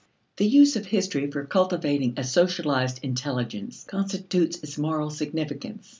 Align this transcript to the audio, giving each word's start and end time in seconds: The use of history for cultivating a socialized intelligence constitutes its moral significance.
The 0.37 0.47
use 0.47 0.75
of 0.77 0.87
history 0.87 1.29
for 1.29 1.45
cultivating 1.45 2.15
a 2.17 2.23
socialized 2.23 3.01
intelligence 3.03 3.83
constitutes 3.83 4.57
its 4.63 4.75
moral 4.79 5.11
significance. 5.11 5.89